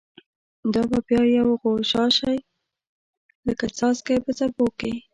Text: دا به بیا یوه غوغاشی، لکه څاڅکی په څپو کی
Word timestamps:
دا 0.73 0.81
به 0.89 0.99
بیا 1.07 1.21
یوه 1.37 1.53
غوغاشی، 1.61 2.35
لکه 3.45 3.65
څاڅکی 3.77 4.15
په 4.25 4.31
څپو 4.37 4.65
کی 4.79 4.93